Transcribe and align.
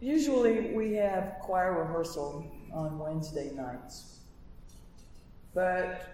usually 0.00 0.72
we 0.72 0.94
have 0.94 1.36
choir 1.40 1.84
rehearsal 1.84 2.46
on 2.72 2.98
Wednesday 2.98 3.50
nights. 3.54 4.20
But 5.54 6.06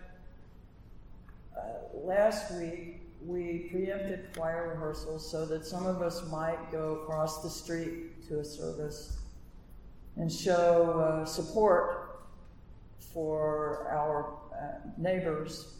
uh, 1.56 1.96
last 1.96 2.52
week 2.52 3.00
we 3.24 3.68
preempted 3.70 4.28
choir 4.34 4.70
rehearsals 4.74 5.28
so 5.28 5.44
that 5.46 5.64
some 5.64 5.86
of 5.86 6.02
us 6.02 6.28
might 6.30 6.70
go 6.70 7.00
across 7.02 7.42
the 7.42 7.50
street 7.50 8.26
to 8.28 8.40
a 8.40 8.44
service 8.44 9.18
and 10.16 10.30
show 10.30 11.00
uh, 11.00 11.24
support 11.24 12.20
for 13.12 13.88
our 13.90 14.38
uh, 14.54 14.88
neighbors 14.96 15.74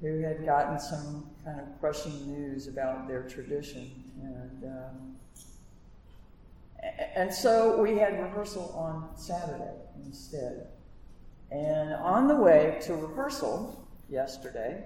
who 0.00 0.20
had 0.20 0.44
gotten 0.44 0.78
some 0.78 1.30
kind 1.44 1.60
of 1.60 1.80
crushing 1.80 2.26
news 2.26 2.68
about 2.68 3.08
their 3.08 3.22
tradition. 3.22 3.90
And, 4.22 4.64
um, 4.64 5.16
and 7.14 7.32
so 7.32 7.80
we 7.80 7.98
had 7.98 8.20
rehearsal 8.20 8.72
on 8.76 9.16
Saturday 9.16 9.74
instead. 10.04 10.68
And 11.50 11.94
on 11.94 12.28
the 12.28 12.36
way 12.36 12.78
to 12.82 12.94
rehearsal 12.94 13.88
yesterday, 14.08 14.84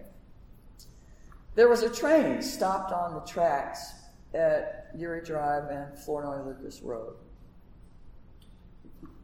there 1.54 1.68
was 1.68 1.82
a 1.82 1.90
train 1.90 2.42
stopped 2.42 2.92
on 2.92 3.14
the 3.14 3.20
tracks 3.20 3.92
at 4.34 4.90
Erie 4.98 5.24
Drive 5.24 5.70
and 5.70 5.98
Flournoy 5.98 6.46
Lucas 6.46 6.80
Road 6.82 7.14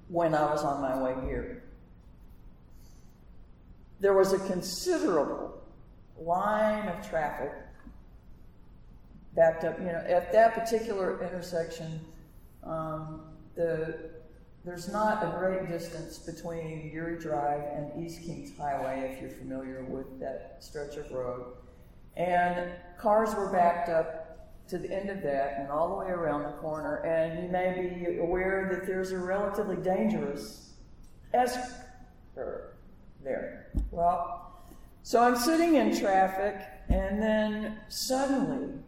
when 0.09 0.34
I 0.34 0.51
was 0.51 0.65
on 0.65 0.81
my 0.81 1.01
way 1.01 1.15
here. 1.27 1.62
There 4.01 4.15
was 4.15 4.33
a 4.33 4.39
considerable 4.41 5.62
line 6.19 6.89
of 6.89 7.09
traffic 7.09 7.53
backed 9.34 9.65
up. 9.65 9.79
You 9.79 9.87
know, 9.87 10.05
at 10.06 10.33
that 10.33 10.55
particular 10.55 11.23
intersection, 11.23 12.01
um, 12.66 13.20
the 13.55 14.11
there's 14.67 14.91
not 14.92 15.22
a 15.22 15.39
great 15.39 15.69
distance 15.69 16.19
between 16.19 16.91
Erie 16.92 17.20
Drive 17.20 17.62
and 17.72 18.05
East 18.05 18.25
Kings 18.25 18.50
Highway, 18.59 19.12
if 19.14 19.22
you're 19.22 19.31
familiar 19.31 19.84
with 19.84 20.19
that 20.19 20.56
stretch 20.59 20.97
of 20.97 21.09
road. 21.12 21.53
And 22.17 22.72
cars 22.98 23.33
were 23.37 23.53
backed 23.53 23.89
up 23.89 24.67
to 24.67 24.78
the 24.78 24.91
end 24.91 25.09
of 25.09 25.22
that 25.22 25.61
and 25.61 25.70
all 25.70 25.91
the 25.91 26.05
way 26.05 26.11
around 26.11 26.42
the 26.42 26.59
corner. 26.59 26.97
And 27.05 27.44
you 27.44 27.48
may 27.48 28.00
be 28.00 28.19
aware 28.19 28.69
that 28.72 28.89
there's 28.89 29.12
a 29.12 29.19
relatively 29.19 29.77
dangerous 29.77 30.72
S 31.33 31.56
curve 32.34 32.72
there. 33.22 33.69
Well, 33.92 34.64
so 35.05 35.22
I'm 35.22 35.37
sitting 35.37 35.77
in 35.77 35.97
traffic, 35.97 36.56
and 36.89 37.22
then 37.22 37.78
suddenly 37.89 38.81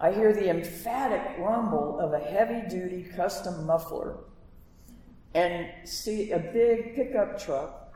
I 0.00 0.12
hear 0.12 0.32
the 0.32 0.48
emphatic 0.48 1.38
rumble 1.38 1.98
of 1.98 2.12
a 2.12 2.18
heavy 2.18 2.68
duty 2.68 3.02
custom 3.16 3.66
muffler 3.66 4.18
and 5.34 5.66
see 5.84 6.30
a 6.32 6.38
big 6.38 6.94
pickup 6.94 7.38
truck 7.38 7.94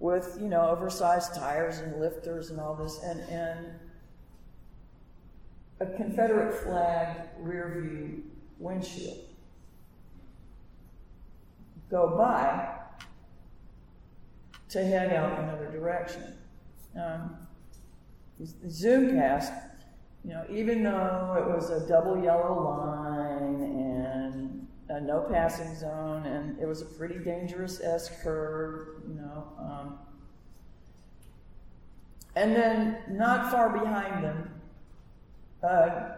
with, 0.00 0.38
you 0.40 0.48
know, 0.48 0.68
oversized 0.68 1.34
tires 1.34 1.78
and 1.78 2.00
lifters 2.00 2.50
and 2.50 2.58
all 2.58 2.74
this, 2.74 3.00
and, 3.02 3.20
and 3.28 3.66
a 5.80 5.86
Confederate 5.96 6.54
flag 6.54 7.28
rear 7.38 7.80
view 7.80 8.22
windshield. 8.58 9.18
Go 11.90 12.16
by 12.16 12.76
to 14.70 14.84
head 14.84 15.12
out 15.12 15.38
another 15.38 15.70
direction. 15.70 16.34
Um, 16.96 17.36
Zoomcast, 18.66 19.69
you 20.24 20.30
know, 20.30 20.44
even 20.50 20.82
though 20.82 21.36
it 21.38 21.54
was 21.54 21.70
a 21.70 21.86
double 21.88 22.22
yellow 22.22 22.62
line 22.62 23.62
and 23.62 24.66
a 24.88 25.00
no 25.00 25.26
passing 25.30 25.74
zone, 25.74 26.26
and 26.26 26.58
it 26.60 26.66
was 26.66 26.82
a 26.82 26.84
pretty 26.84 27.18
dangerous 27.18 27.80
S 27.80 28.10
curve, 28.22 29.02
you 29.08 29.14
know. 29.14 29.46
Um, 29.58 29.98
and 32.36 32.54
then 32.54 32.98
not 33.08 33.50
far 33.50 33.70
behind 33.70 34.24
them, 34.24 34.50
a 35.62 36.16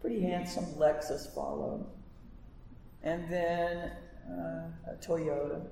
pretty 0.00 0.20
handsome 0.20 0.66
Lexus 0.76 1.34
followed, 1.34 1.84
and 3.02 3.28
then 3.30 3.92
uh, 4.30 4.92
a 4.92 4.94
Toyota. 5.00 5.62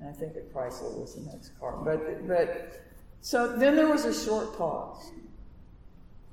And 0.00 0.08
I 0.08 0.12
think 0.12 0.36
a 0.36 0.40
Chrysler 0.40 1.00
was 1.00 1.14
the 1.14 1.30
next 1.30 1.58
car. 1.58 1.80
But, 1.84 2.26
but 2.26 2.82
so 3.24 3.56
then 3.56 3.74
there 3.74 3.88
was 3.88 4.04
a 4.04 4.12
short 4.12 4.54
pause 4.58 5.10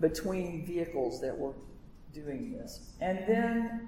between 0.02 0.66
vehicles 0.66 1.22
that 1.22 1.38
were 1.38 1.54
doing 2.14 2.52
this. 2.52 2.92
And 3.00 3.20
then 3.26 3.88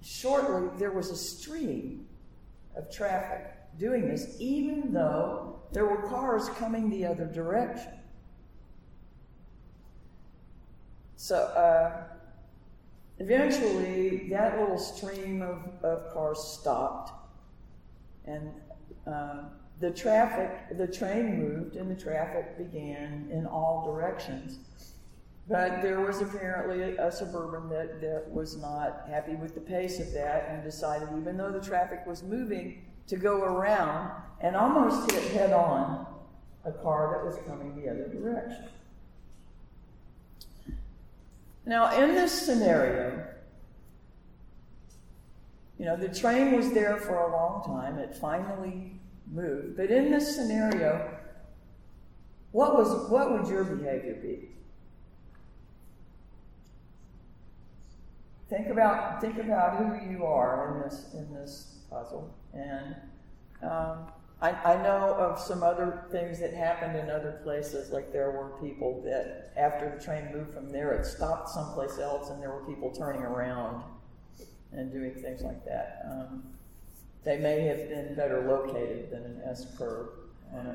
shortly 0.00 0.70
there 0.78 0.90
was 0.90 1.10
a 1.10 1.16
stream 1.16 2.06
of 2.74 2.90
traffic 2.90 3.52
doing 3.78 4.08
this, 4.08 4.36
even 4.38 4.90
though 4.90 5.60
there 5.72 5.84
were 5.84 6.08
cars 6.08 6.48
coming 6.56 6.88
the 6.88 7.04
other 7.04 7.26
direction. 7.26 7.92
So, 11.16 11.36
uh, 11.36 12.04
Eventually, 13.18 14.28
that 14.30 14.58
little 14.58 14.78
stream 14.78 15.40
of, 15.40 15.84
of 15.84 16.12
cars 16.12 16.42
stopped, 16.42 17.12
and 18.26 18.50
uh, 19.06 19.44
the 19.80 19.90
traffic, 19.90 20.76
the 20.78 20.86
train 20.86 21.38
moved, 21.38 21.76
and 21.76 21.90
the 21.90 22.00
traffic 22.00 22.56
began 22.56 23.28
in 23.30 23.46
all 23.46 23.84
directions. 23.84 24.58
But 25.48 25.82
there 25.82 26.00
was 26.00 26.22
apparently 26.22 26.96
a, 26.96 27.12
suburban 27.12 27.68
that, 27.68 28.00
that 28.00 28.30
was 28.30 28.56
not 28.56 29.06
happy 29.08 29.34
with 29.34 29.54
the 29.54 29.60
pace 29.60 30.00
of 30.00 30.12
that 30.12 30.48
and 30.48 30.62
decided, 30.62 31.08
even 31.18 31.36
though 31.36 31.50
the 31.50 31.60
traffic 31.60 32.06
was 32.06 32.22
moving, 32.22 32.82
to 33.08 33.16
go 33.16 33.42
around 33.42 34.10
and 34.40 34.56
almost 34.56 35.10
hit 35.10 35.22
head 35.32 35.52
on 35.52 36.06
a 36.64 36.72
car 36.72 37.14
that 37.14 37.26
was 37.26 37.36
coming 37.46 37.76
the 37.76 37.90
other 37.90 38.08
direction. 38.08 38.64
Now, 41.66 41.94
in 41.98 42.14
this 42.14 42.32
scenario, 42.32 43.26
you 45.78 45.84
know, 45.84 45.96
the 45.96 46.08
train 46.08 46.52
was 46.52 46.72
there 46.72 46.96
for 46.96 47.18
a 47.18 47.32
long 47.32 47.62
time. 47.64 47.98
It 47.98 48.14
finally 48.14 48.92
moved. 49.30 49.76
But 49.76 49.90
in 49.90 50.10
this 50.10 50.34
scenario, 50.34 51.18
what 52.52 52.74
was 52.74 53.10
what 53.10 53.32
would 53.32 53.48
your 53.48 53.64
behavior 53.64 54.18
be? 54.20 54.48
Think 58.48 58.68
about 58.68 59.20
think 59.20 59.38
about 59.38 59.76
who 59.78 60.10
you 60.10 60.24
are 60.24 60.74
in 60.74 60.82
this 60.82 61.14
in 61.14 61.32
this 61.34 61.78
puzzle, 61.90 62.32
and 62.52 62.94
um, 63.62 64.06
I, 64.44 64.50
I 64.50 64.82
know 64.82 65.14
of 65.14 65.40
some 65.40 65.62
other 65.62 66.04
things 66.10 66.38
that 66.40 66.52
happened 66.52 66.96
in 66.98 67.08
other 67.08 67.40
places, 67.42 67.90
like 67.90 68.12
there 68.12 68.30
were 68.30 68.50
people 68.60 69.00
that 69.06 69.52
after 69.56 69.94
the 69.96 70.04
train 70.04 70.30
moved 70.34 70.52
from 70.52 70.70
there, 70.70 70.92
it 70.92 71.06
stopped 71.06 71.48
someplace 71.48 71.98
else, 71.98 72.28
and 72.28 72.42
there 72.42 72.50
were 72.50 72.64
people 72.66 72.90
turning 72.90 73.22
around 73.22 73.82
and 74.72 74.92
doing 74.92 75.14
things 75.14 75.40
like 75.40 75.64
that. 75.64 76.02
Um, 76.10 76.42
they 77.24 77.38
may 77.38 77.62
have 77.62 77.88
been 77.88 78.14
better 78.14 78.46
located 78.46 79.10
than 79.10 79.24
an 79.24 79.40
S 79.48 79.66
curve. 79.76 80.08
Uh, 80.54 80.74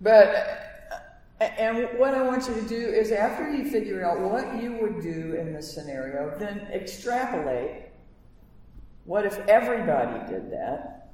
but, 0.00 0.90
and 1.40 1.88
what 1.98 2.14
I 2.14 2.22
want 2.22 2.48
you 2.48 2.54
to 2.54 2.68
do 2.68 2.76
is 2.76 3.10
after 3.12 3.50
you 3.50 3.70
figure 3.70 4.04
out 4.04 4.20
what 4.20 4.62
you 4.62 4.72
would 4.80 5.02
do 5.02 5.36
in 5.38 5.52
this 5.52 5.72
scenario, 5.72 6.36
then 6.38 6.68
extrapolate 6.72 7.82
what 9.04 9.26
if 9.26 9.38
everybody 9.48 10.32
did 10.32 10.50
that? 10.52 11.04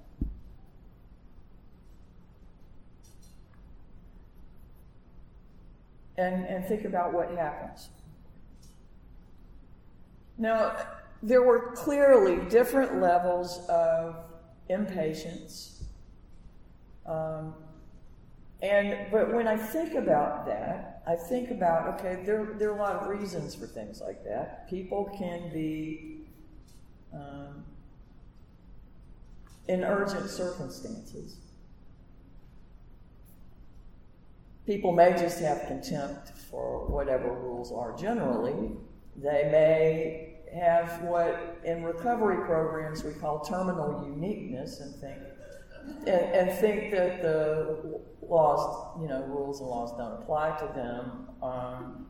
and, 6.21 6.45
and 6.47 6.65
think 6.67 6.85
about 6.85 7.13
what 7.13 7.31
happens. 7.31 7.89
Now, 10.37 10.77
there 11.23 11.43
were 11.43 11.73
clearly 11.73 12.37
different 12.49 13.01
levels 13.01 13.61
of 13.69 14.17
impatience. 14.69 15.85
Um, 17.07 17.55
and 18.63 19.11
but 19.11 19.33
when 19.33 19.49
I 19.49 19.57
think 19.57 19.95
about 19.95 20.47
that, 20.47 21.03
I 21.07 21.17
think 21.17 21.51
about 21.51 21.99
okay, 21.99 22.23
there 22.25 22.55
there 22.59 22.71
are 22.71 22.77
a 22.77 22.81
lot 22.81 22.97
of 22.97 23.09
reasons 23.09 23.55
for 23.55 23.67
things 23.67 24.01
like 24.01 24.23
that. 24.25 24.69
People 24.69 25.11
can 25.19 25.51
be 25.53 26.21
um, 27.13 27.65
in 29.69 29.83
urgent 29.83 30.29
circumstances. 30.29 31.37
People 34.67 34.93
may 34.93 35.13
just 35.13 35.41
have 35.41 35.67
contempt 35.67 36.31
for 36.51 36.87
whatever 36.87 37.33
rules 37.33 37.73
are 37.73 37.97
generally. 37.97 38.71
They 39.17 39.49
may 39.51 40.30
have 40.55 41.03
what 41.03 41.59
in 41.65 41.85
recovery 41.85 42.45
programs 42.47 43.05
we 43.05 43.13
call 43.13 43.41
terminal 43.41 44.05
uniqueness 44.07 44.81
and 44.81 44.95
think, 44.97 45.19
and, 46.01 46.09
and 46.09 46.59
think 46.59 46.91
that 46.93 47.23
the 47.23 48.01
laws, 48.23 49.01
you 49.01 49.09
know, 49.09 49.23
rules 49.25 49.61
and 49.61 49.69
laws 49.69 49.97
don't 49.97 50.23
apply 50.23 50.57
to 50.59 50.67
them. 50.75 51.29
Um, 51.43 52.07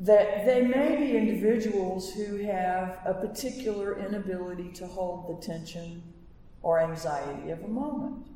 that 0.00 0.46
they 0.46 0.62
may 0.62 0.96
be 0.96 1.16
individuals 1.16 2.12
who 2.12 2.36
have 2.36 2.98
a 3.04 3.14
particular 3.14 3.98
inability 3.98 4.70
to 4.70 4.86
hold 4.86 5.28
the 5.28 5.44
tension 5.44 6.02
or 6.62 6.80
anxiety 6.80 7.50
of 7.50 7.62
a 7.64 7.68
moment. 7.68 8.26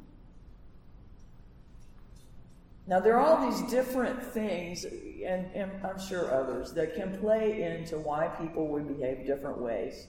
Now, 2.87 2.99
there 2.99 3.19
are 3.19 3.21
all 3.21 3.51
these 3.51 3.71
different 3.71 4.23
things, 4.23 4.85
and, 4.85 5.47
and, 5.55 5.71
I'm 5.85 6.01
sure 6.01 6.35
others, 6.35 6.73
that 6.73 6.97
can 6.97 7.17
play 7.19 7.63
into 7.63 7.99
why 7.99 8.27
people 8.27 8.67
would 8.69 8.89
behave 8.89 9.25
different 9.25 9.59
ways 9.59 10.09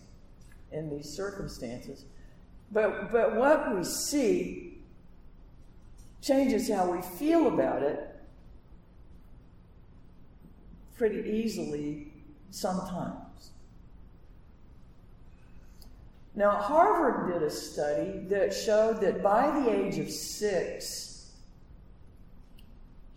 in 0.71 0.89
these 0.89 1.07
circumstances. 1.09 2.05
But, 2.71 3.11
but 3.11 3.35
what 3.35 3.75
we 3.75 3.83
see 3.83 4.79
changes 6.21 6.69
how 6.69 6.91
we 6.91 7.01
feel 7.01 7.47
about 7.47 7.83
it 7.83 8.09
pretty 10.97 11.29
easily 11.29 12.11
sometimes. 12.49 13.51
Now, 16.35 16.51
Harvard 16.51 17.31
did 17.31 17.43
a 17.43 17.51
study 17.51 18.25
that 18.29 18.53
showed 18.53 19.01
that 19.01 19.21
by 19.21 19.59
the 19.59 19.69
age 19.69 19.99
of 19.99 20.09
six, 20.09 21.12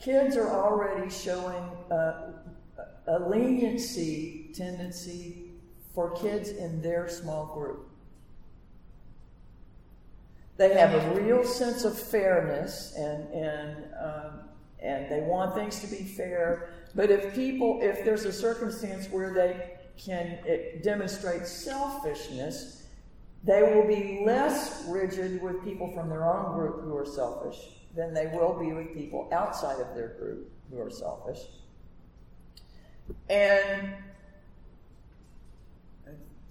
kids 0.06 0.36
are 0.36 0.48
already 0.48 1.10
showing 1.10 1.68
a, 1.90 2.32
a 3.08 3.18
leniency 3.28 4.52
tendency 4.54 5.50
for 5.92 6.12
kids 6.12 6.50
in 6.50 6.80
their 6.80 7.08
small 7.08 7.46
group. 7.46 7.88
They 10.58 10.74
have 10.74 10.94
a 10.94 11.20
real 11.20 11.42
sense 11.42 11.84
of 11.84 11.98
fairness 11.98 12.94
and, 12.96 13.28
and, 13.34 13.84
um, 14.00 14.40
and 14.80 15.10
they 15.10 15.22
want 15.22 15.56
things 15.56 15.80
to 15.80 15.88
be 15.88 16.04
fair. 16.04 16.70
But 16.94 17.10
if 17.10 17.34
people, 17.34 17.80
if 17.82 18.04
there's 18.04 18.26
a 18.26 18.32
circumstance 18.32 19.10
where 19.10 19.34
they 19.34 19.72
can 19.98 20.38
demonstrate 20.84 21.48
selfishness, 21.48 22.85
they 23.46 23.62
will 23.62 23.86
be 23.86 24.22
less 24.26 24.84
rigid 24.88 25.40
with 25.40 25.64
people 25.64 25.92
from 25.92 26.08
their 26.08 26.24
own 26.24 26.52
group 26.54 26.82
who 26.82 26.96
are 26.96 27.06
selfish 27.06 27.56
than 27.94 28.12
they 28.12 28.26
will 28.26 28.58
be 28.58 28.72
with 28.72 28.92
people 28.92 29.28
outside 29.32 29.80
of 29.80 29.94
their 29.94 30.16
group 30.18 30.50
who 30.68 30.80
are 30.80 30.90
selfish. 30.90 31.38
And 33.30 33.92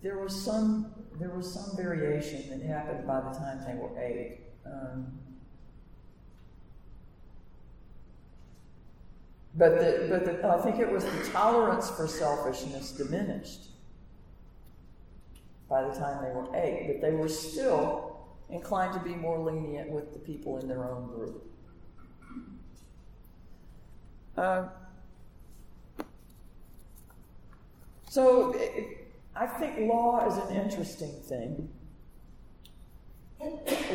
there 0.02 0.18
was 0.20 0.34
some 0.44 0.94
there 1.20 1.32
was 1.32 1.54
some 1.54 1.76
variation 1.76 2.50
that 2.50 2.66
happened 2.66 3.06
by 3.06 3.20
the 3.22 3.38
time 3.38 3.62
they 3.68 3.76
were 3.76 3.98
eight. 4.00 4.40
Um, 4.66 5.20
but 9.56 9.80
the, 9.80 10.08
but 10.10 10.26
the, 10.26 10.48
I 10.48 10.62
think 10.62 10.80
it 10.80 10.92
was 10.92 11.06
the 11.06 11.32
tolerance 11.32 11.90
for 11.90 12.08
selfishness 12.08 12.92
diminished 12.92 13.70
by 15.76 15.82
the 15.82 16.00
time 16.00 16.24
they 16.24 16.32
were 16.32 16.48
eight, 16.56 16.88
but 16.88 17.02
they 17.02 17.14
were 17.14 17.28
still 17.28 18.16
inclined 18.50 18.94
to 18.94 19.00
be 19.00 19.14
more 19.14 19.40
lenient 19.40 19.92
with 19.92 20.14
the 20.14 20.20
people 20.20 20.58
in 20.58 20.70
their 20.70 20.86
own 20.86 21.08
group. 21.08 21.46
Uh, 24.38 24.68
so 28.10 28.54
it, 28.54 29.06
I 29.36 29.46
think 29.48 29.80
law 29.80 30.26
is 30.26 30.38
an 30.50 30.56
interesting 30.56 31.12
thing. 31.12 31.70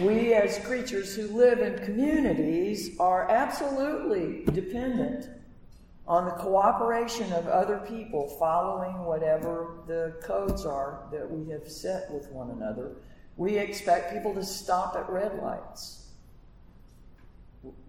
We, 0.00 0.34
as 0.34 0.58
creatures 0.58 1.14
who 1.16 1.28
live 1.28 1.60
in 1.60 1.82
communities, 1.82 3.00
are 3.00 3.30
absolutely 3.30 4.44
dependent 4.52 5.30
on 6.10 6.24
the 6.24 6.32
cooperation 6.32 7.32
of 7.34 7.46
other 7.46 7.78
people 7.86 8.28
following 8.40 9.04
whatever 9.04 9.84
the 9.86 10.12
codes 10.20 10.66
are 10.66 11.04
that 11.12 11.30
we 11.30 11.48
have 11.48 11.68
set 11.68 12.10
with 12.10 12.28
one 12.32 12.50
another. 12.50 12.96
We 13.36 13.56
expect 13.56 14.12
people 14.12 14.34
to 14.34 14.42
stop 14.42 14.96
at 14.96 15.08
red 15.08 15.40
lights, 15.40 16.08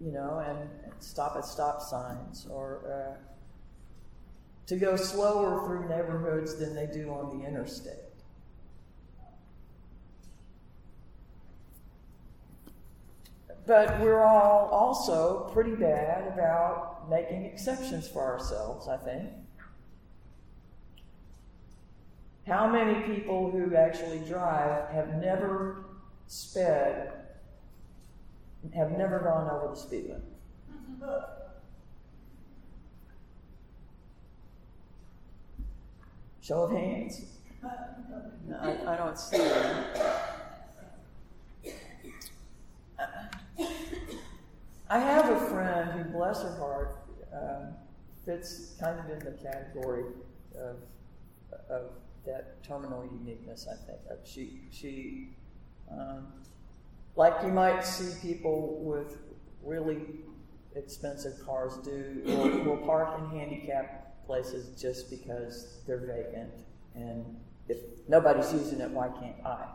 you 0.00 0.12
know, 0.12 0.38
and, 0.46 0.70
stop 1.00 1.34
at 1.36 1.44
stop 1.44 1.82
signs 1.82 2.46
or. 2.48 3.16
Uh, 3.18 3.18
to 4.68 4.76
go 4.76 4.94
slower 4.94 5.66
through 5.66 5.88
neighborhoods 5.88 6.56
than 6.56 6.74
they 6.76 6.86
do 6.86 7.10
on 7.10 7.36
the 7.36 7.44
interstate. 7.44 7.96
But 13.66 14.00
we're 14.00 14.22
all 14.22 14.68
also 14.68 15.50
pretty 15.52 15.74
bad 15.74 16.32
about 16.32 16.91
making 17.08 17.44
exceptions 17.44 18.08
for 18.08 18.22
ourselves, 18.22 18.88
I 18.88 18.96
think. 18.96 19.30
How 22.46 22.68
many 22.68 23.14
people 23.14 23.50
who 23.50 23.74
actually 23.76 24.18
drive 24.20 24.88
have 24.90 25.14
never 25.16 25.84
sped, 26.26 27.12
have 28.74 28.90
never 28.92 29.20
gone 29.20 29.48
over 29.48 29.74
the 29.74 29.80
speed 29.80 30.04
limit? 30.04 30.22
Show 36.40 36.62
of 36.64 36.72
hands. 36.72 37.24
I, 38.60 38.76
I 38.86 38.96
don't 38.96 39.16
see 39.16 39.38
them. 39.38 39.84
I 44.92 44.98
have 44.98 45.30
a 45.30 45.40
friend 45.46 45.90
who, 45.92 46.04
bless 46.12 46.42
her 46.42 46.54
heart, 46.58 46.98
um, 47.32 47.68
fits 48.26 48.74
kind 48.78 49.00
of 49.00 49.08
in 49.08 49.20
the 49.20 49.42
category 49.42 50.04
of, 50.54 50.76
of 51.70 51.92
that 52.26 52.62
terminal 52.62 53.08
uniqueness, 53.10 53.66
I 53.66 53.86
think. 53.86 54.00
Uh, 54.10 54.16
she, 54.22 54.60
she 54.70 55.30
um, 55.90 56.26
like 57.16 57.32
you 57.42 57.48
might 57.48 57.86
see 57.86 58.12
people 58.20 58.80
with 58.82 59.16
really 59.64 60.02
expensive 60.76 61.42
cars 61.46 61.78
do, 61.82 62.20
will, 62.26 62.50
will 62.62 62.86
park 62.86 63.18
in 63.18 63.38
handicap 63.38 64.26
places 64.26 64.78
just 64.78 65.08
because 65.08 65.78
they're 65.86 66.06
vacant. 66.06 66.52
And 66.94 67.24
if 67.66 67.78
nobody's 68.08 68.52
using 68.52 68.80
it, 68.80 68.90
why 68.90 69.08
can't 69.08 69.42
I? 69.42 69.68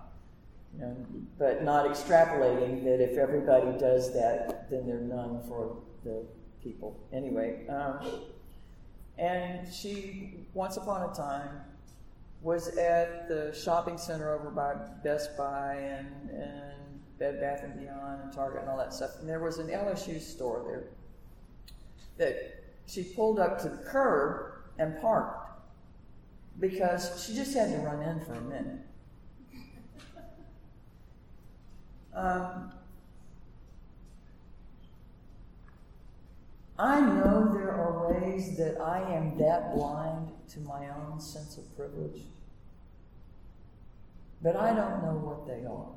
You 0.73 0.81
know, 0.81 0.95
but 1.39 1.63
not 1.63 1.85
extrapolating 1.87 2.83
that 2.83 3.01
if 3.01 3.17
everybody 3.17 3.77
does 3.79 4.13
that, 4.13 4.69
then 4.69 4.85
there's 4.85 5.03
none 5.03 5.41
for 5.47 5.77
the 6.03 6.25
people. 6.63 6.99
Anyway, 7.11 7.65
um, 7.67 7.99
and 9.17 9.71
she, 9.73 10.45
once 10.53 10.77
upon 10.77 11.09
a 11.09 11.13
time, 11.13 11.49
was 12.41 12.67
at 12.77 13.27
the 13.27 13.51
shopping 13.53 13.97
center 13.97 14.33
over 14.33 14.51
by 14.51 14.75
Best 15.03 15.35
Buy 15.37 15.73
and, 15.75 16.29
and 16.29 16.99
Bed 17.17 17.39
Bath 17.39 17.63
and 17.63 17.79
Beyond 17.79 18.21
and 18.23 18.31
Target 18.31 18.61
and 18.61 18.69
all 18.69 18.77
that 18.77 18.93
stuff. 18.93 19.11
And 19.19 19.27
there 19.27 19.39
was 19.39 19.57
an 19.57 19.67
LSU 19.67 20.21
store 20.21 20.63
there 20.67 20.83
that 22.17 22.63
she 22.87 23.03
pulled 23.03 23.39
up 23.39 23.59
to 23.61 23.69
the 23.69 23.77
curb 23.77 24.53
and 24.77 24.99
parked 25.01 25.59
because 26.59 27.25
she 27.25 27.35
just 27.35 27.53
had 27.53 27.71
to 27.71 27.77
run 27.79 28.01
in 28.01 28.19
for 28.23 28.33
a 28.33 28.41
minute. 28.41 28.79
Um, 32.17 32.71
I 36.79 36.99
know 36.99 37.51
there 37.53 37.71
are 37.71 38.11
ways 38.11 38.57
that 38.57 38.81
I 38.81 39.01
am 39.13 39.37
that 39.37 39.75
blind 39.75 40.31
to 40.49 40.59
my 40.61 40.87
own 40.89 41.19
sense 41.19 41.57
of 41.59 41.77
privilege, 41.77 42.23
but 44.41 44.55
I 44.55 44.73
don't 44.73 45.03
know 45.03 45.19
what 45.23 45.45
they 45.45 45.63
are. 45.67 45.93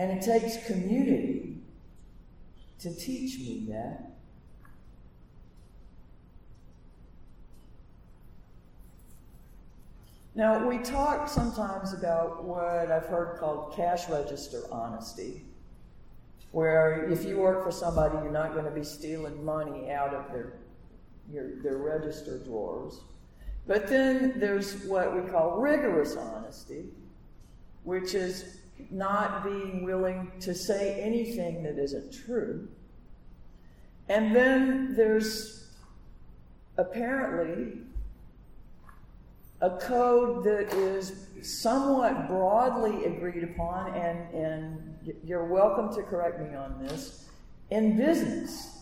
And 0.00 0.18
it 0.18 0.24
takes 0.24 0.66
community 0.66 1.58
to 2.80 2.92
teach 2.92 3.38
me 3.38 3.66
that. 3.68 4.11
Now, 10.34 10.66
we 10.66 10.78
talk 10.78 11.28
sometimes 11.28 11.92
about 11.92 12.44
what 12.44 12.90
I've 12.90 13.04
heard 13.04 13.38
called 13.38 13.74
cash 13.76 14.08
register 14.08 14.62
honesty, 14.72 15.44
where 16.52 17.06
if 17.10 17.24
you 17.24 17.36
work 17.36 17.62
for 17.62 17.70
somebody, 17.70 18.14
you're 18.14 18.32
not 18.32 18.54
going 18.54 18.64
to 18.64 18.70
be 18.70 18.84
stealing 18.84 19.44
money 19.44 19.90
out 19.90 20.14
of 20.14 20.32
their, 20.32 20.54
your, 21.30 21.62
their 21.62 21.76
register 21.76 22.38
drawers. 22.38 23.00
But 23.66 23.88
then 23.88 24.40
there's 24.40 24.84
what 24.84 25.14
we 25.14 25.30
call 25.30 25.60
rigorous 25.60 26.16
honesty, 26.16 26.86
which 27.84 28.14
is 28.14 28.58
not 28.90 29.44
being 29.44 29.84
willing 29.84 30.32
to 30.40 30.54
say 30.54 31.00
anything 31.02 31.62
that 31.62 31.78
isn't 31.78 32.10
true. 32.24 32.68
And 34.08 34.34
then 34.34 34.94
there's 34.96 35.68
apparently 36.78 37.82
a 39.62 39.70
code 39.78 40.42
that 40.42 40.74
is 40.74 41.28
somewhat 41.40 42.26
broadly 42.26 43.04
agreed 43.04 43.44
upon, 43.44 43.94
and, 43.94 44.34
and 44.34 45.14
you're 45.24 45.46
welcome 45.46 45.94
to 45.94 46.02
correct 46.02 46.40
me 46.40 46.54
on 46.54 46.84
this, 46.84 47.28
in 47.70 47.96
business. 47.96 48.80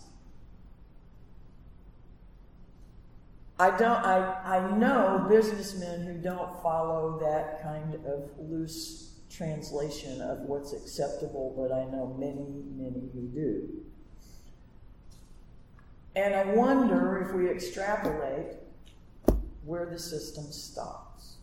I 3.59 3.77
don't 3.77 3.83
I, 3.91 4.41
I 4.43 4.77
know 4.79 5.27
businessmen 5.29 6.07
who 6.07 6.15
don't 6.15 6.63
follow 6.63 7.19
that 7.21 7.63
kind 7.63 7.95
of 8.07 8.31
loose 8.39 9.21
translation 9.31 10.23
of 10.23 10.39
what's 10.39 10.73
acceptable, 10.73 11.55
but 11.59 11.71
I 11.71 11.85
know 11.85 12.17
many, 12.19 12.63
many 12.75 13.11
who 13.13 13.29
do. 13.35 13.69
And 16.17 16.35
I 16.35 16.55
wonder 16.55 17.27
if 17.29 17.35
we 17.35 17.51
extrapolate 17.51 18.60
where 19.65 19.87
the 19.87 19.99
system 19.99 20.45
stops. 20.51 21.37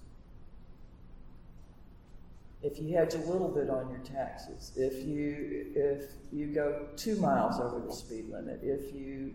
If 2.63 2.79
you 2.79 2.95
hedge 2.95 3.13
a 3.13 3.19
little 3.19 3.49
bit 3.49 3.69
on 3.69 3.89
your 3.89 3.99
taxes, 3.99 4.73
if 4.75 5.05
you 5.05 5.67
if 5.75 6.05
you 6.33 6.47
go 6.47 6.87
two 6.95 7.15
miles 7.17 7.59
over 7.59 7.85
the 7.85 7.93
speed 7.93 8.29
limit, 8.29 8.59
if 8.63 8.93
you 8.95 9.33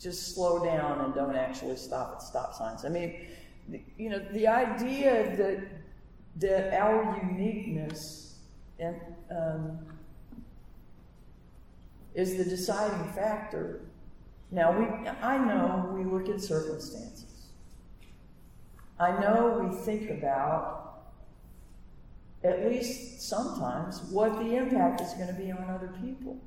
just 0.00 0.34
slow 0.34 0.64
down 0.64 1.00
and 1.00 1.14
don't 1.14 1.36
actually 1.36 1.76
stop 1.76 2.14
at 2.16 2.22
stop 2.22 2.54
signs. 2.54 2.84
I 2.84 2.88
mean, 2.88 3.14
you 3.96 4.10
know, 4.10 4.18
the 4.32 4.48
idea 4.48 5.36
that 5.36 5.66
that 6.36 6.74
our 6.80 7.20
uniqueness 7.22 8.38
and 8.78 9.00
um, 9.30 9.78
is 12.14 12.36
the 12.36 12.44
deciding 12.44 13.12
factor. 13.12 13.80
Now, 14.50 14.78
we 14.78 14.84
I 15.08 15.38
know 15.38 15.90
we 15.94 16.04
look 16.04 16.28
at 16.28 16.40
circumstances. 16.40 17.33
I 18.98 19.20
know 19.20 19.68
we 19.68 19.76
think 19.76 20.10
about, 20.10 21.02
at 22.44 22.64
least 22.66 23.22
sometimes, 23.22 24.02
what 24.02 24.38
the 24.38 24.54
impact 24.56 25.00
is 25.00 25.12
going 25.14 25.28
to 25.28 25.34
be 25.34 25.50
on 25.50 25.68
other 25.68 25.92
people. 26.00 26.38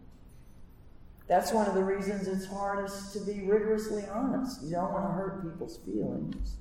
That's 1.28 1.52
one 1.52 1.68
of 1.68 1.76
the 1.76 1.84
reasons 1.84 2.28
it's 2.28 2.46
hardest 2.46 3.12
to 3.14 3.20
be 3.20 3.42
rigorously 3.42 4.06
honest. 4.06 4.64
You 4.64 4.72
don't 4.72 4.94
want 4.94 5.06
to 5.06 5.12
hurt 5.12 5.44
people's 5.44 5.78
feelings. 5.78 6.56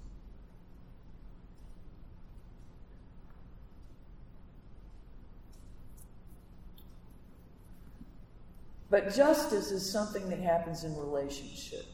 But 8.90 9.14
justice 9.14 9.70
is 9.70 9.88
something 9.88 10.28
that 10.30 10.38
happens 10.40 10.84
in 10.84 10.96
relationship. 10.96 11.84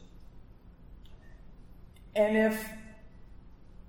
And 2.15 2.37
if 2.37 2.69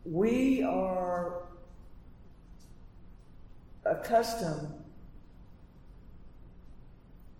we 0.04 0.62
are 0.62 1.42
accustomed 3.84 4.68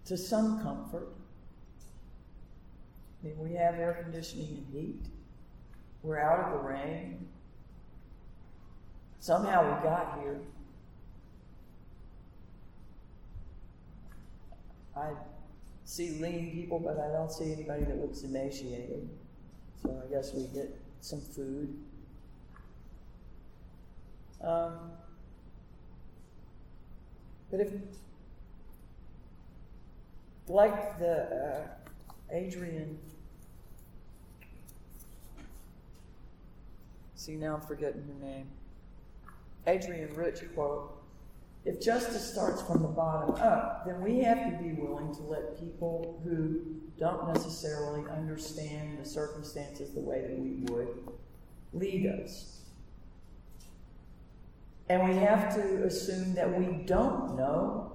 to 0.07 0.17
some 0.17 0.63
comfort, 0.63 1.09
I 3.23 3.29
mean, 3.29 3.39
we 3.39 3.55
have 3.55 3.77
air 3.77 4.01
conditioning 4.03 4.49
and 4.49 4.67
heat. 4.73 5.01
We're 6.03 6.19
out 6.19 6.41
of 6.41 6.53
the 6.53 6.69
rain. 6.69 7.27
Somehow 9.19 9.65
we 9.65 9.83
got 9.83 10.21
here. 10.21 10.41
I 14.95 15.13
see 15.85 16.19
lean 16.21 16.53
people, 16.53 16.79
but 16.79 16.99
I 16.99 17.09
don't 17.09 17.33
see 17.33 17.53
anybody 17.53 17.85
that 17.85 17.99
looks 17.99 18.23
emaciated. 18.23 19.09
So 19.83 20.03
I 20.07 20.13
guess 20.13 20.35
we 20.35 20.47
get 20.49 20.79
some 21.01 21.21
food. 21.21 21.75
Um, 24.41 24.93
but 27.51 27.61
if, 27.61 27.73
like 30.49 30.99
the 30.99 31.67
uh, 32.33 32.35
Adrienne 32.35 32.99
See, 37.25 37.37
now 37.37 37.55
I'm 37.55 37.63
forgetting 37.63 38.03
her 38.03 38.27
name. 38.27 38.49
Adrienne 39.67 40.13
Rich 40.15 40.43
quote 40.55 41.03
If 41.65 41.81
justice 41.81 42.31
starts 42.31 42.61
from 42.61 42.83
the 42.83 42.89
bottom 42.89 43.35
up, 43.37 43.87
then 43.87 44.03
we 44.03 44.19
have 44.19 44.45
to 44.45 44.63
be 44.63 44.75
willing 44.75 45.15
to 45.15 45.23
let 45.23 45.59
people 45.59 46.21
who 46.23 46.61
don't 46.99 47.33
necessarily 47.33 48.07
understand 48.11 48.99
the 48.99 49.09
circumstances 49.09 49.95
the 49.95 50.01
way 50.01 50.21
that 50.21 50.39
we 50.39 50.51
would 50.71 50.89
lead 51.73 52.05
us. 52.09 52.64
And 54.89 55.09
we 55.09 55.17
have 55.17 55.55
to 55.55 55.85
assume 55.85 56.35
that 56.35 56.59
we 56.59 56.85
don't 56.85 57.37
know 57.37 57.93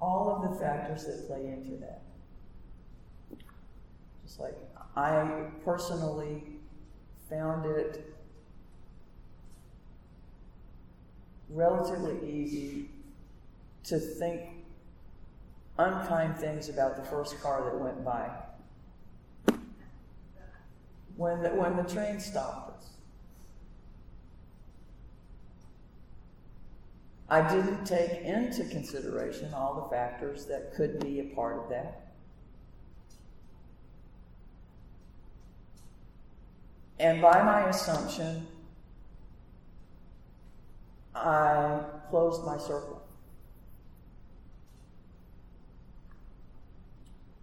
all 0.00 0.30
of 0.36 0.50
the 0.50 0.60
factors 0.60 1.04
that 1.06 1.26
play 1.26 1.48
into 1.48 1.76
that. 1.78 2.02
Just 4.24 4.38
like 4.38 4.54
I 4.96 5.46
personally 5.64 6.42
found 7.28 7.66
it 7.66 8.14
relatively 11.50 12.16
easy 12.28 12.88
to 13.84 13.98
think 13.98 14.42
unkind 15.78 16.36
things 16.36 16.68
about 16.68 16.96
the 16.96 17.02
first 17.02 17.40
car 17.42 17.64
that 17.64 17.78
went 17.78 18.04
by. 18.04 18.30
When 21.16 21.42
the, 21.42 21.50
when 21.50 21.76
the 21.76 21.82
train 21.82 22.20
stopped 22.20 22.78
us, 22.78 22.95
I 27.28 27.52
didn't 27.52 27.84
take 27.84 28.22
into 28.22 28.64
consideration 28.64 29.52
all 29.52 29.74
the 29.82 29.94
factors 29.94 30.46
that 30.46 30.74
could 30.74 31.00
be 31.00 31.20
a 31.20 31.24
part 31.34 31.58
of 31.58 31.68
that. 31.70 32.06
And 36.98 37.20
by 37.20 37.42
my 37.42 37.68
assumption, 37.68 38.46
I 41.14 41.80
closed 42.10 42.44
my 42.44 42.58
circle. 42.58 43.02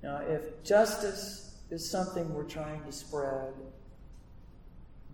Now, 0.01 0.17
if 0.27 0.63
justice 0.63 1.55
is 1.69 1.89
something 1.89 2.33
we're 2.33 2.43
trying 2.43 2.83
to 2.83 2.91
spread, 2.91 3.53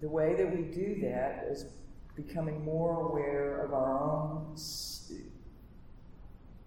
the 0.01 0.09
way 0.09 0.35
that 0.35 0.55
we 0.55 0.63
do 0.63 0.99
that 1.01 1.45
is 1.49 1.65
becoming 2.25 2.63
more 2.63 3.09
aware 3.09 3.63
of 3.63 3.73
our 3.73 3.97
own 3.97 4.55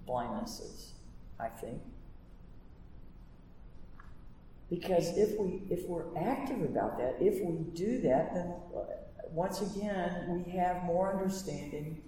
blindnesses, 0.09 0.91
I 1.39 1.49
think. 1.49 1.81
Because 4.71 5.17
if 5.19 5.39
we 5.39 5.63
if 5.71 5.87
we're 5.87 6.17
active 6.17 6.63
about 6.63 6.97
that, 6.99 7.17
if 7.21 7.45
we 7.45 7.59
do 7.75 8.01
that, 8.03 8.33
then 8.35 8.55
uh, 8.75 8.81
once 9.31 9.61
again 9.61 10.29
we 10.29 10.51
have 10.53 10.85
more 10.85 11.13
understanding 11.13 12.01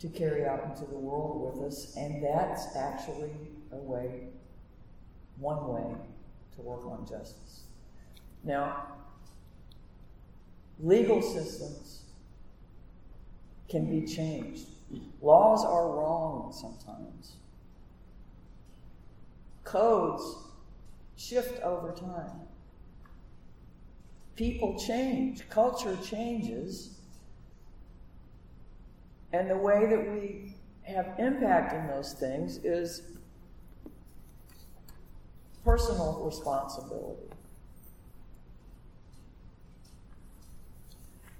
to 0.00 0.08
carry 0.08 0.46
out 0.46 0.64
into 0.64 0.90
the 0.90 0.96
world 0.96 1.54
with 1.54 1.66
us, 1.66 1.94
and 1.96 2.22
that's 2.22 2.76
actually 2.76 3.32
a 3.72 3.76
way, 3.76 4.28
one 5.36 5.68
way 5.68 5.96
to 6.54 6.62
work 6.62 6.86
on 6.86 7.06
justice. 7.06 7.64
Now, 8.44 8.86
legal 10.80 11.22
systems 11.22 12.02
can 13.68 13.88
be 13.88 14.06
changed. 14.06 14.66
Laws 15.20 15.64
are 15.64 15.88
wrong 15.88 16.52
sometimes 16.52 17.36
codes 19.68 20.36
shift 21.16 21.60
over 21.62 21.92
time. 21.92 22.40
People 24.34 24.78
change, 24.78 25.46
culture 25.50 25.96
changes, 26.02 26.98
and 29.32 29.50
the 29.50 29.56
way 29.56 29.84
that 29.86 30.10
we 30.10 30.54
have 30.82 31.14
impact 31.18 31.74
in 31.74 31.86
those 31.86 32.14
things 32.14 32.58
is 32.64 33.02
personal 35.64 36.22
responsibility. 36.24 37.27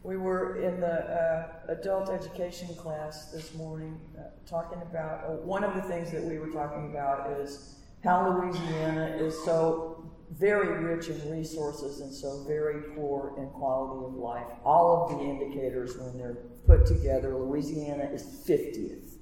We 0.02 0.16
were 0.16 0.62
in 0.62 0.80
the 0.80 0.86
uh, 0.86 1.48
adult 1.68 2.08
education 2.08 2.74
class 2.76 3.30
this 3.32 3.54
morning 3.54 4.00
uh, 4.16 4.22
talking 4.48 4.80
about 4.82 5.24
uh, 5.24 5.32
one 5.44 5.64
of 5.64 5.74
the 5.74 5.82
things 5.82 6.10
that 6.12 6.22
we 6.22 6.38
were 6.38 6.50
talking 6.50 6.90
about 6.90 7.30
is 7.40 7.74
how 8.04 8.38
Louisiana 8.38 9.16
is 9.18 9.34
so 9.44 10.10
very 10.30 10.84
rich 10.84 11.08
in 11.08 11.30
resources 11.30 12.00
and 12.00 12.12
so 12.12 12.44
very 12.46 12.94
poor 12.94 13.34
in 13.38 13.48
quality 13.50 14.06
of 14.06 14.14
life. 14.14 14.46
All 14.64 15.04
of 15.04 15.18
the 15.18 15.24
indicators, 15.24 15.96
when 15.96 16.16
they're 16.16 16.38
put 16.66 16.86
together, 16.86 17.34
Louisiana 17.36 18.04
is 18.04 18.22
50th. 18.22 19.18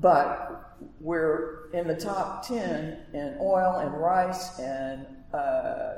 but 0.00 0.78
we're 0.98 1.70
in 1.72 1.86
the 1.86 1.94
top 1.94 2.46
10 2.46 2.98
in 3.12 3.36
oil 3.40 3.76
and 3.76 3.94
rice 3.94 4.58
and 4.58 5.06
uh, 5.34 5.94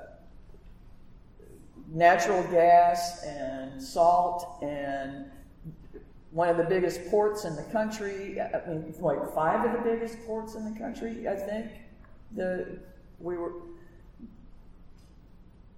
natural 1.93 2.43
gas 2.45 3.23
and 3.25 3.83
salt 3.83 4.59
and 4.63 5.27
one 6.31 6.49
of 6.49 6.57
the 6.57 6.65
biggest 6.65 7.05
ports 7.11 7.45
in 7.45 7.55
the 7.55 7.63
country. 7.65 8.41
I 8.41 8.67
mean, 8.67 8.95
like 8.99 9.35
five 9.35 9.67
of 9.67 9.73
the 9.73 9.91
biggest 9.91 10.25
ports 10.27 10.55
in 10.55 10.73
the 10.73 10.79
country, 10.79 11.29
I 11.29 11.37
think. 11.37 11.71
The 12.35 12.79
we 13.19 13.37
were, 13.37 13.53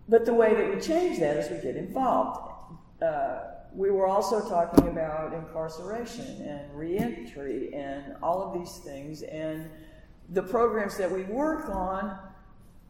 but 0.08 0.24
the 0.24 0.34
way 0.34 0.54
that 0.54 0.72
we 0.72 0.80
change 0.80 1.18
that 1.18 1.36
is 1.36 1.50
we 1.50 1.58
get 1.58 1.76
involved. 1.76 2.52
Uh, 3.02 3.40
we 3.74 3.90
were 3.90 4.06
also 4.06 4.48
talking 4.48 4.86
about 4.86 5.32
incarceration 5.32 6.42
and 6.42 6.72
reentry 6.78 7.74
and 7.74 8.14
all 8.22 8.40
of 8.40 8.56
these 8.56 8.78
things, 8.78 9.22
and 9.22 9.68
the 10.30 10.42
programs 10.42 10.96
that 10.96 11.10
we 11.10 11.24
work 11.24 11.68
on 11.68 12.16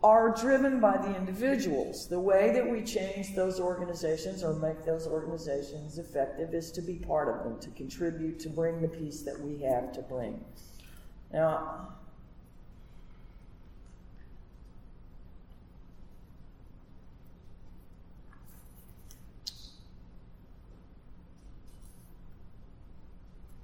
are 0.05 0.35
driven 0.39 0.81
by 0.81 0.99
the 0.99 1.17
individuals. 1.17 2.07
The 2.09 2.21
way 2.21 2.53
that 2.53 2.71
we 2.71 2.83
change 2.83 3.35
those 3.35 3.59
organizations 3.59 4.45
or 4.45 4.53
make 4.53 4.85
those 4.85 5.07
organizations 5.07 5.97
effective 5.97 6.53
is 6.53 6.71
to 6.73 6.83
be 6.83 6.97
part 6.97 7.35
of 7.35 7.43
them, 7.43 7.59
to 7.61 7.71
contribute, 7.71 8.39
to 8.41 8.51
bring 8.51 8.83
the 8.83 8.89
peace 8.89 9.23
that 9.23 9.41
we 9.41 9.63
have 9.63 9.93
to 9.95 10.03
bring. 10.03 10.45
Now, 11.33 11.89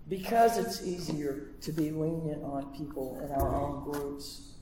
because 0.09 0.57
it's 0.57 0.83
easier 0.87 1.51
to 1.61 1.71
be 1.71 1.91
lenient 1.91 2.43
on 2.43 2.75
people 2.75 3.21
in 3.23 3.31
our 3.31 3.55
own 3.55 3.85
groups 3.85 4.55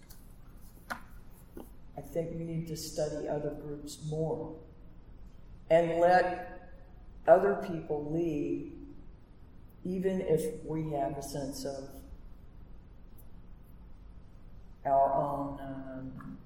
think 2.12 2.30
we 2.38 2.44
need 2.44 2.66
to 2.68 2.76
study 2.76 3.28
other 3.28 3.50
groups 3.50 3.98
more 4.08 4.54
and 5.70 6.00
let 6.00 6.70
other 7.26 7.62
people 7.70 8.10
lead, 8.12 8.72
even 9.84 10.20
if 10.22 10.64
we 10.64 10.90
have 10.92 11.16
a 11.18 11.22
sense 11.22 11.64
of 11.64 11.88
our 14.86 15.12
own 15.12 15.58
um, 15.60 16.38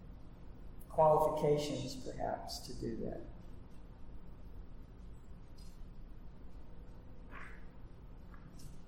qualifications, 0.89 1.95
perhaps, 1.95 2.59
to 2.61 2.73
do 2.75 2.97
that. 3.05 3.21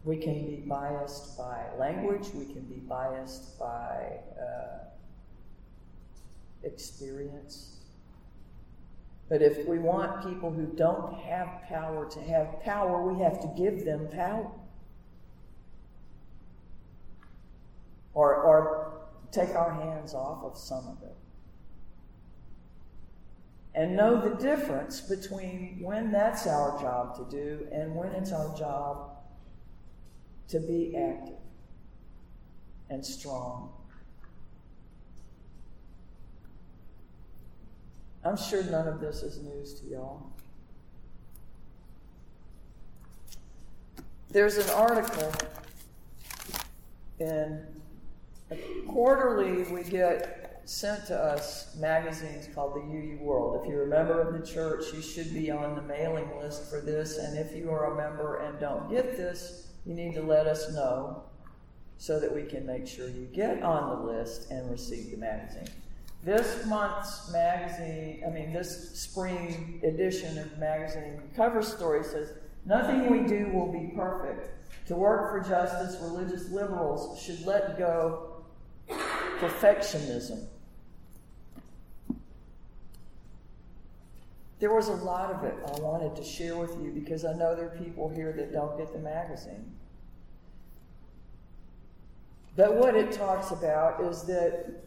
We 0.05 0.17
can 0.19 0.45
be 0.47 0.57
biased 0.67 1.39
by 1.39 1.65
language, 1.79 2.29
we 2.35 2.45
can 2.47 2.63
be 2.63 2.81
biased 2.81 3.59
by. 3.59 4.19
Uh, 4.39 4.94
experience. 6.65 7.75
But 9.29 9.43
if 9.43 9.67
we 9.67 9.79
want 9.79 10.29
people 10.29 10.53
who 10.53 10.67
don't 10.77 11.15
have 11.21 11.63
power 11.69 12.09
to 12.11 12.21
have 12.21 12.63
power, 12.63 13.11
we 13.11 13.23
have 13.23 13.41
to 13.41 13.49
give 13.57 13.85
them 13.85 14.09
power. 14.13 14.51
Or, 18.13 18.35
or 18.35 19.07
take 19.33 19.51
our 19.51 19.73
hands 19.73 20.15
off 20.15 20.45
of 20.45 20.57
some 20.57 20.87
of 20.87 21.03
it. 21.03 21.17
And 23.75 23.97
know 23.97 24.21
the 24.21 24.37
difference 24.37 25.01
between 25.01 25.79
when 25.81 26.13
that's 26.13 26.47
our 26.47 26.81
job 26.81 27.17
to 27.17 27.37
do 27.37 27.67
and 27.73 27.97
when 27.97 28.13
it's 28.13 28.31
our 28.31 28.57
job 28.57 29.17
to 30.49 30.61
be 30.61 30.95
active 30.97 31.35
and 32.89 33.05
strong 33.05 33.73
I'm 38.25 38.37
sure 38.37 38.63
none 38.65 38.89
of 38.89 39.01
this 39.01 39.23
is 39.23 39.43
news 39.43 39.81
to 39.81 39.87
y'all. 39.87 40.31
There's 44.31 44.57
an 44.57 44.71
article 44.71 45.33
in 47.21 47.65
quarterly 48.89 49.63
we 49.73 49.83
get 49.83 50.63
sent 50.65 51.07
to 51.07 51.17
us 51.17 51.77
magazines 51.77 52.49
called 52.55 52.75
the 52.75 52.81
UU 52.81 53.19
World. 53.21 53.61
If 53.63 53.71
you're 53.71 53.85
a 53.85 53.89
member 53.89 54.21
of 54.21 54.33
the 54.33 54.47
church, 54.47 54.87
you 54.95 55.03
should 55.03 55.33
be 55.35 55.51
on 55.51 55.75
the 55.75 55.83
mailing 55.83 56.31
list 56.41 56.71
for 56.71 56.81
this. 56.81 57.19
And 57.19 57.39
if 57.39 57.55
you 57.55 57.71
are 57.71 57.93
a 57.93 57.97
member 57.97 58.39
and 58.39 58.59
don't 58.59 58.91
get 58.91 59.17
this, 59.17 59.69
you 59.85 59.95
need 59.95 60.15
to 60.15 60.23
let 60.23 60.47
us 60.47 60.73
know 60.73 61.25
so 61.99 62.19
that 62.19 62.35
we 62.35 62.43
can 62.43 62.67
make 62.67 62.87
sure 62.87 63.09
you 63.09 63.29
get 63.33 63.63
on 63.63 63.91
the 63.91 64.13
list 64.13 64.51
and 64.51 64.71
receive 64.71 65.11
the 65.11 65.17
magazine. 65.17 65.69
This 66.25 66.65
month's 66.65 67.31
magazine, 67.31 68.23
I 68.27 68.31
mean, 68.31 68.53
this 68.53 68.99
spring 68.99 69.81
edition 69.85 70.39
of 70.39 70.59
magazine 70.59 71.21
cover 71.37 71.63
story 71.63 72.03
says, 72.03 72.33
Nothing 72.65 73.11
we 73.11 73.29
do 73.29 73.51
will 73.53 73.71
be 73.71 73.93
perfect. 73.95 74.49
To 74.87 74.97
work 74.97 75.31
for 75.31 75.47
justice, 75.47 76.01
religious 76.01 76.51
liberals 76.51 77.21
should 77.21 77.45
let 77.45 77.79
go 77.79 78.43
perfectionism. 79.39 80.47
There 84.61 84.73
was 84.73 84.89
a 84.89 84.95
lot 84.95 85.31
of 85.31 85.45
it 85.45 85.55
I 85.77 85.81
wanted 85.81 86.17
to 86.17 86.25
share 86.25 86.57
with 86.57 86.71
you 86.83 86.91
because 86.91 87.27
I 87.27 87.35
know 87.35 87.55
there 87.55 87.67
are 87.67 87.79
people 87.79 88.09
here 88.09 88.33
that 88.33 88.51
don't 88.51 88.79
get 88.79 88.95
the 88.95 88.99
magazine. 88.99 89.73
But 92.57 92.77
what 92.77 92.95
it 92.95 93.13
talks 93.13 93.51
about 93.51 94.03
is 94.05 94.23
that 94.23 94.85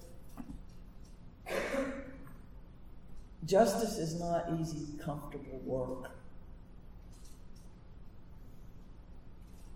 Justice 3.45 3.97
is 3.97 4.19
not 4.19 4.45
easy, 4.59 4.97
comfortable 5.03 5.59
work. 5.63 6.11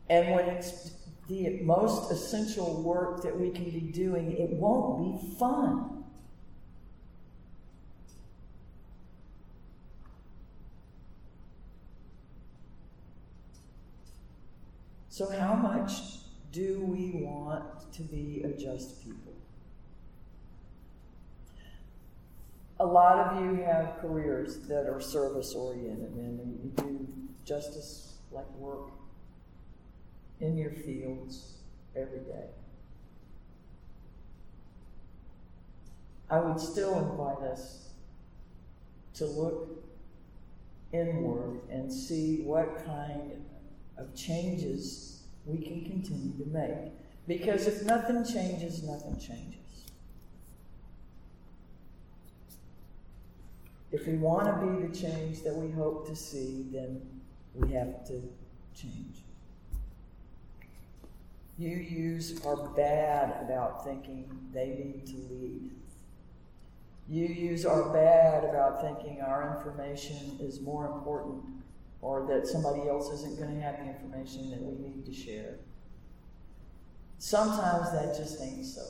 And 0.10 0.36
when 0.36 0.50
it's 0.50 0.92
the 1.30 1.62
most 1.62 2.12
essential 2.12 2.82
work 2.82 3.24
that 3.24 3.40
we 3.40 3.50
can 3.52 3.64
be 3.64 3.80
doing, 3.80 4.34
it 4.34 4.50
won't 4.50 5.22
be 5.22 5.38
fun. 5.40 6.04
So, 15.08 15.30
how 15.30 15.54
much 15.54 15.94
do 16.52 16.82
we 16.82 17.12
want 17.24 17.94
to 17.94 18.02
be 18.02 18.42
a 18.44 18.50
just 18.50 19.02
people? 19.04 19.34
A 22.82 22.86
lot 22.86 23.20
of 23.20 23.40
you 23.40 23.64
have 23.64 24.00
careers 24.02 24.58
that 24.68 24.90
are 24.90 25.00
service 25.00 25.54
oriented 25.54 26.14
and 26.14 26.40
you 26.40 26.72
do 26.78 27.08
justice 27.46 28.16
like 28.32 28.50
work 28.54 28.90
in 30.40 30.58
your 30.58 30.72
fields 30.72 31.58
every 31.96 32.22
day. 32.22 32.48
I 36.32 36.40
would 36.40 36.60
still 36.60 36.98
invite 36.98 37.52
us 37.52 37.90
to 39.16 39.26
look 39.28 39.86
inward 40.92 41.60
and 41.70 41.94
see 41.94 42.42
what 42.42 42.84
kind 42.84 43.46
of 44.00 44.16
changes 44.16 45.22
we 45.46 45.60
can 45.60 45.86
continue 45.86 46.36
to 46.44 46.50
make. 46.50 46.92
Because 47.28 47.68
if 47.68 47.84
nothing 47.84 48.26
changes, 48.26 48.82
nothing 48.82 49.20
changes. 49.20 49.71
If 53.92 54.08
we 54.08 54.16
want 54.16 54.48
to 54.48 54.66
be 54.66 54.88
the 54.88 54.96
change 54.96 55.44
that 55.44 55.54
we 55.54 55.70
hope 55.72 56.08
to 56.08 56.16
see, 56.16 56.66
then 56.72 57.02
we 57.54 57.74
have 57.74 58.06
to 58.08 58.22
change. 58.74 59.24
UUs 61.60 62.46
are 62.46 62.70
bad 62.70 63.44
about 63.44 63.84
thinking 63.84 64.30
they 64.54 64.68
need 64.68 65.06
to 65.08 65.18
lead. 65.30 65.72
UUs 67.12 67.70
are 67.70 67.92
bad 67.92 68.46
about 68.46 68.82
thinking 68.82 69.22
our 69.22 69.58
information 69.58 70.38
is 70.40 70.62
more 70.62 70.86
important 70.86 71.44
or 72.02 72.26
that 72.28 72.48
somebody 72.48 72.88
else 72.88 73.10
isn't 73.10 73.38
going 73.38 73.54
to 73.54 73.62
have 73.62 73.78
the 73.78 73.86
information 73.86 74.50
that 74.50 74.62
we 74.62 74.88
need 74.88 75.06
to 75.06 75.14
share. 75.14 75.56
Sometimes 77.20 77.92
that 77.92 78.18
just 78.18 78.42
ain't 78.42 78.66
so. 78.66 78.82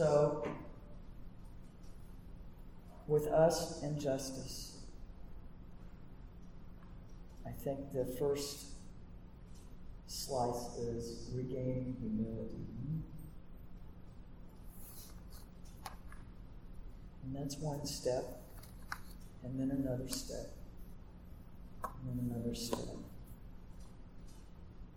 So, 0.00 0.48
with 3.06 3.26
us 3.26 3.82
and 3.82 4.00
justice, 4.00 4.78
I 7.46 7.50
think 7.50 7.92
the 7.92 8.06
first 8.06 8.68
slice 10.06 10.78
is 10.78 11.28
regaining 11.34 11.96
humility. 12.00 12.64
And 17.22 17.36
that's 17.36 17.58
one 17.58 17.84
step, 17.84 18.24
and 19.44 19.60
then 19.60 19.70
another 19.70 20.08
step. 20.08 20.46
and 21.84 22.30
then 22.30 22.34
another 22.34 22.54
step. 22.54 23.09